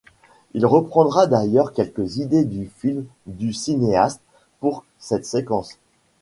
Il 0.55 0.65
reprendra 0.65 1.27
d'ailleurs 1.27 1.73
quelques 1.73 2.17
idées 2.17 2.43
du 2.45 2.65
film 2.79 3.05
du 3.27 3.53
cinéaste 3.53 4.21
pour 4.59 4.83
cette 4.97 5.27
séquence. 5.27 5.77